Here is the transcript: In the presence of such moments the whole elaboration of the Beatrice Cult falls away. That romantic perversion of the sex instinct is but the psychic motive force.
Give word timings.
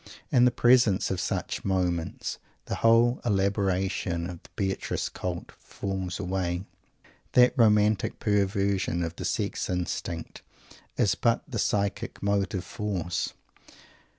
In 0.31 0.45
the 0.45 0.49
presence 0.49 1.11
of 1.11 1.21
such 1.21 1.63
moments 1.63 2.39
the 2.65 2.77
whole 2.81 3.21
elaboration 3.23 4.27
of 4.31 4.41
the 4.41 4.49
Beatrice 4.55 5.09
Cult 5.09 5.51
falls 5.59 6.19
away. 6.19 6.63
That 7.33 7.53
romantic 7.55 8.17
perversion 8.17 9.03
of 9.03 9.15
the 9.15 9.25
sex 9.25 9.69
instinct 9.69 10.41
is 10.97 11.13
but 11.13 11.43
the 11.47 11.59
psychic 11.59 12.23
motive 12.23 12.63
force. 12.63 13.33